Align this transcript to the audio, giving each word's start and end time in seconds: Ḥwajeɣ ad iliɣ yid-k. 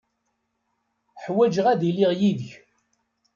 Ḥwajeɣ 1.23 1.65
ad 1.69 1.81
iliɣ 1.89 2.11
yid-k. 2.19 2.51